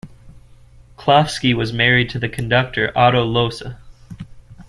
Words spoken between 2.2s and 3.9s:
conductor Otto Lohse.